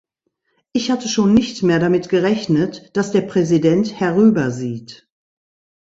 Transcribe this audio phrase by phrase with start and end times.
[0.71, 5.07] Ich hatte schon nicht mehr damit gerechnet, dass der Präsident herüber sieht.